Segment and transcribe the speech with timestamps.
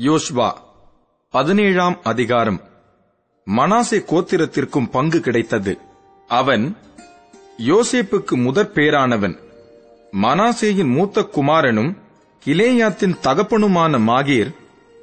[0.00, 0.52] யோஷ்வா
[1.30, 2.60] பதினேழாம் அதிகாரம்.
[3.56, 5.78] மனாசே கோத்திரத்திற்கும் பங்கு கிடைத்தது.
[6.28, 6.76] அவன்
[7.58, 9.38] யோசேப்புக்கு முதற் பேரானவன்.
[10.12, 11.96] மனாசேயின் மூத்த குமாரனும்
[12.46, 14.54] கிலேயாத்தின் தகப்பனுமான மாகீர்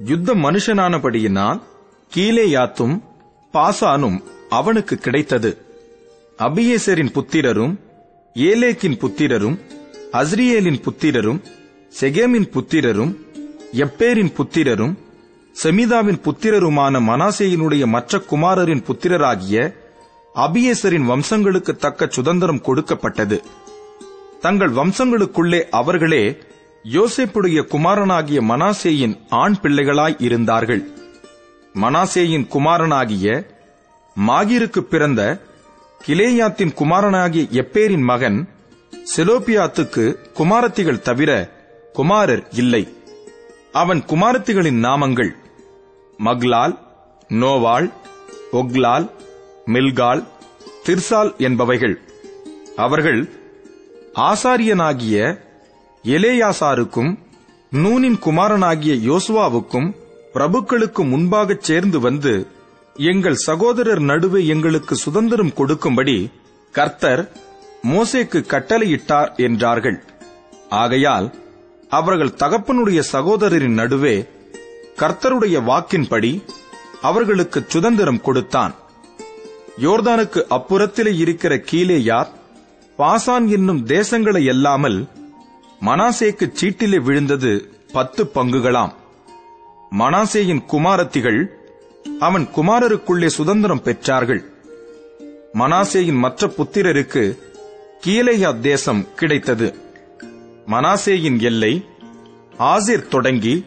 [0.04, 1.62] யுத்த மனுஷனானபடியினால்
[2.14, 3.02] கீலேயாத்தும்
[3.52, 5.58] பாசானும் அவனுக்கு கிடைத்தது.
[6.38, 7.78] அபியேசரின் புத்திரரும்
[8.34, 9.60] ஏலேக்கின் புத்திரரும்
[10.12, 11.42] அஸ்ரியேலின் புத்திரரும்
[12.00, 13.26] செகேமின் புத்திரரும்
[13.72, 14.94] எப்பேரின் புத்திரரும்
[15.62, 19.74] செமிதாவின் புத்திரருமான மனாசேயினுடைய மற்ற குமாரரின் புத்திரராகிய
[20.34, 23.42] அபியேசரின் வம்சங்களுக்கு தக்க சுதந்திரம் கொடுக்கப்பட்டது.
[24.40, 26.38] தங்கள் வம்சங்களுக்குள்ளே அவர்களே
[26.92, 30.90] யோசேப்புடைய குமாரனாகிய மனாசேயின் ஆண் பிள்ளைகளாய் இருந்தார்கள்.
[31.74, 33.46] மனாசேயின் குமாரனாகிய
[34.28, 35.40] மாகிருக்கு பிறந்த
[36.06, 38.48] கிலேயாத்தின் குமாரனாகிய எப்பேரின் மகன்
[39.16, 41.50] செலோபியாத்துக்கு குமாரத்திகள் தவிர
[41.92, 42.96] குமாரர் இல்லை.
[43.72, 45.34] அவன் குமாரத்திகளின் நாமங்கள்.
[46.16, 46.78] மக்லால்
[47.28, 47.92] நோவாள்
[48.52, 49.10] ஒக்லால்
[49.66, 50.24] மில்கால்
[50.86, 51.94] திர்சால் என்பவைகள்.
[52.76, 53.32] அவர்கள்
[54.14, 55.38] ஆசாரியனாகிய
[56.04, 57.18] எலேயாசாருக்கும்
[57.70, 59.94] நூனின் குமாரனாகிய யோசுவாவுக்கும்
[60.34, 62.46] பிரபுக்களுக்கு முன்பாகச் சேர்ந்து வந்து
[62.94, 66.30] எங்கள் சகோதரர் நடுவே எங்களுக்கு சுதந்திரம் கொடுக்கும்படி
[66.72, 67.32] கர்த்தர்
[67.82, 70.02] மோசேக்கு கட்டளையிட்டார் என்றார்கள்.
[70.68, 71.34] ஆகையால்
[71.88, 74.28] அவர்கள் தகப்பனுடைய சகோதரரின் நடுவே
[74.96, 76.42] கர்த்தருடைய வாக்கின்படி
[77.02, 78.74] அவர்களுக்கு சுதந்திரம் கொடுத்தான்.
[79.82, 82.28] யோர்தானுக்கு அப்புறத்திலே இருக்கிற கீழேயார்
[82.98, 85.06] பாசான் என்னும் தேசங்களை அல்லாமல்
[85.80, 88.92] மனாசேக்கு சீட்டிலே விழுந்தது பத்து பங்குகளாம்.
[89.98, 91.46] மனாசேயின் குமாரத்திகள்
[92.20, 94.44] அவன் குமாரருக்குள்ளே சுதந்திரம் பெற்றார்கள்.
[95.54, 97.38] மனாசேயின் மற்ற புத்திரருக்கு
[98.06, 99.87] கீலேயா தேசம் கிடைத்தது.
[100.70, 101.84] மனாசேயின் எல்லை
[102.58, 103.64] ஆசிர் தொடங்கி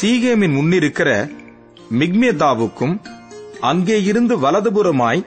[0.00, 1.30] சீகேமின் முன்னிருக்கிற
[1.90, 3.00] மிக்மேதாவுக்கும்
[3.60, 5.24] அங்கே இருந்து வலதுபுறமாய்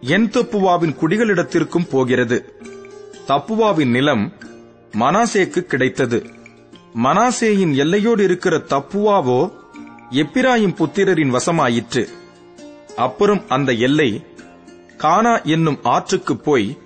[0.00, 2.60] என் தப்புவாவின் குடிகளிடத்திற்கும் போகிறது.
[3.26, 4.32] தப்புவாவின் நிலம்
[4.92, 6.26] மனாசேக்கு கிடைத்தது.
[7.04, 9.52] மனாசேயின் எல்லையோடு இருக்கிற தப்புவாவோ
[10.10, 12.08] எப்பிராயும் புத்திரரின் வசமாயிற்று.
[12.96, 14.24] அப்புறம் அந்த எல்லை
[14.96, 16.78] கானா என்னும் ஆற்றுக்குப் போய்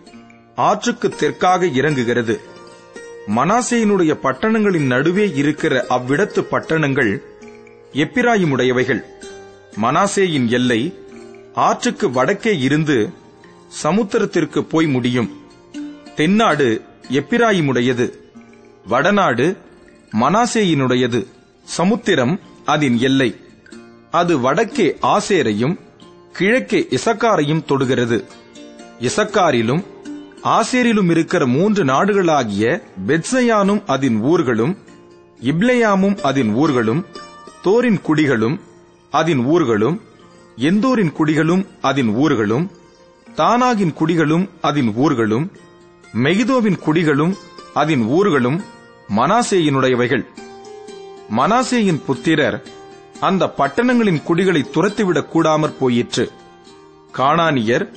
[0.54, 2.49] ஆற்றுக்கு தெற்காக இறங்குகிறது.
[3.26, 7.18] மனாசேயினுடைய பட்டணங்களின் நடுவே இருக்கிற அவ்விடத்து பட்டணங்கள்
[7.92, 9.02] எப்பிராயிமுடையவைகள்.
[9.82, 10.98] மனாசேயின் எல்லை
[11.54, 13.12] ஆற்றுக்கு வடக்கே இருந்து
[13.82, 15.30] சமுத்திரத்திற்கு போய் முடியும்.
[16.16, 18.10] தென்னாடு எப்பிராயிமுடையது.
[18.86, 19.56] வடநாடு
[20.20, 21.26] மனாசேயினுடையது.
[21.64, 23.36] சமுத்திரம் அதன் எல்லை.
[24.10, 25.76] அது வடக்கே ஆசேரையும்
[26.32, 28.24] கிழக்கே இசக்காரையும் தொடுகிறது.
[29.00, 29.84] இசக்காரிலும்
[30.44, 34.76] ஆசேரிலும் இருக்கிற மூன்று நாடுகளாகிய பெத்சயானும் அதன் ஊர்களும்
[35.40, 37.04] இப்லேயாமும் அதன் ஊர்களும்
[37.64, 38.60] தோரின் குடிகளும்
[39.10, 40.00] அதன் ஊர்களும்
[40.56, 42.70] எந்தோரின் குடிகளும் அதன் ஊர்களும்
[43.36, 45.50] தானாகின் குடிகளும் அதன் ஊர்களும்
[46.14, 47.34] மெகிதோவின் குடிகளும்
[47.74, 48.60] அதன் ஊர்களும்
[49.16, 50.24] மனாசேயினுடையவைகள்.
[51.36, 52.62] மனாசேயின் புத்திரர்
[53.20, 56.30] அந்த பட்டணங்களின் குடிகளை துரத்திவிடக் கூடாமற் போயிற்று.
[57.16, 57.92] காணானியர்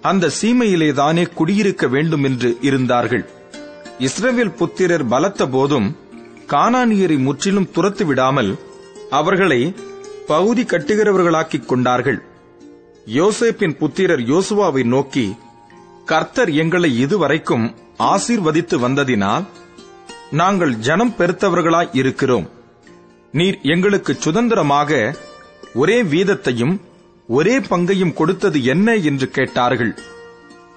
[0.00, 3.30] அந்த சீமையிலேதானே குடியிருக்க வேண்டும் என்று இருந்தார்கள்.
[3.98, 5.96] இஸ்ரவேல் புத்திரர் பலத்த போதும்
[6.46, 8.58] கானானியரை முற்றிலும் துரத்து விடாமல்
[9.10, 9.74] அவர்களை
[10.26, 12.22] பகுதி கட்டுகிறவர்களாக்கிக் கொண்டார்கள்.
[13.06, 15.34] யோசேப்பின் புத்திரர் யோசுவாவை நோக்கி
[16.04, 19.44] கர்த்தர் எங்களை இதுவரைக்கும் ஆசீர்வதித்து வந்ததினால்
[20.30, 22.48] நாங்கள் ஜனம் பெருத்தவர்களாய் இருக்கிறோம்.
[23.32, 25.14] நீர் எங்களுக்கு சுதந்திரமாக
[25.74, 26.80] ஒரே வீதத்தையும்
[27.28, 29.98] ஒரே பங்கையும் கொடுத்தது என்ன என்று கேட்டார்கள்.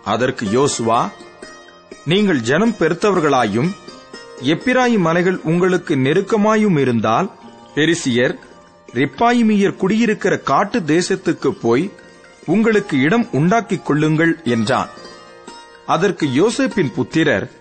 [0.03, 1.01] அதற்கு யோசுவா
[2.06, 3.69] நீங்கள் ஜனம் பெருத்தவர்களாயும்
[4.41, 7.31] எப்பிராயிம் மலைகள் உங்களுக்கு நெருக்கமாயும் இருந்தால்
[7.75, 8.35] பெரிசியர்
[8.94, 11.91] ரிப்பாயிமியர் குடியிருக்கிற காட்டு தேசத்துக்கு போய்
[12.45, 14.89] உங்களுக்கு இடம் உண்டாக்கிக் கொள்ளுங்கள் என்றான்.
[15.85, 17.51] அதற்கு யோசேப்பின் புத்திரர்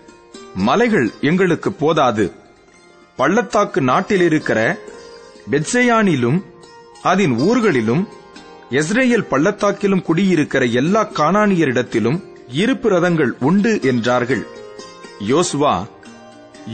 [0.54, 2.32] மலைகள் எங்களுக்கு போதாது.
[3.16, 4.78] பள்ளத்தாக்கு நாட்டில் இருக்கிற
[5.50, 6.38] பெட்சேயானிலும்
[7.02, 8.08] அதன் ஊர்களிலும்
[8.70, 14.46] எஸ்ரேல் பள்ளத்தாக்கிலும் குடியிருக்கிற எல்லா கானானியரிடத்திலும் இருப்பு ரதங்கள் உண்டு என்றார்கள்.
[15.28, 15.86] யோசுவா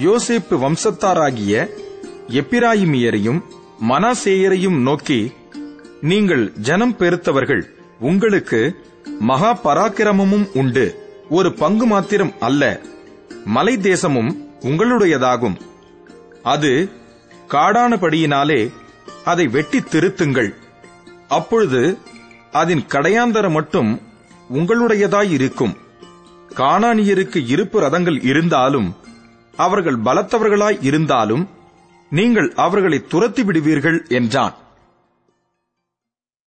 [0.05, 1.69] யோசேப்பு வம்சத்தாராகிய
[2.29, 3.41] எப்பிராயிமியரையும்
[3.89, 5.33] மனாசேயரையும் நோக்கி
[6.01, 7.63] நீங்கள் ஜனம் பெருத்தவர்கள்
[8.01, 8.61] உங்களுக்கு
[9.19, 11.05] மகா பராக்கிரமமும் உண்டு.
[11.31, 12.81] ஒரு பங்கு மாத்திரம் அல்ல.
[13.45, 15.57] மலை தேசமும் உங்களுடையதாகும்.
[16.43, 16.91] அது
[17.49, 18.73] காடானபடியினாலே
[19.25, 20.55] அதை வெட்டி திருத்துங்கள்.
[21.29, 21.99] அப்பொழுது
[22.53, 24.01] அதன் கடையாந்தரம் மட்டும்
[24.55, 25.77] உங்களுடையதாயிருக்கும்.
[26.55, 28.95] காணானியருக்கு இருப்பு ரதங்கள் இருந்தாலும்
[29.57, 31.49] அவர்கள் பலத்தவர்களாய் இருந்தாலும்
[32.11, 34.55] நீங்கள் அவர்களை துரத்தி விடுவீர்கள் என்றான்.